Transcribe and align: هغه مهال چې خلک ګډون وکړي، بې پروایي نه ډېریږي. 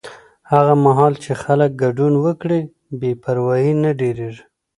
هغه 0.51 0.73
مهال 0.85 1.13
چې 1.23 1.31
خلک 1.43 1.71
ګډون 1.83 2.13
وکړي، 2.25 2.61
بې 2.99 3.11
پروایي 3.23 3.73
نه 3.83 3.91
ډېریږي. 3.99 4.43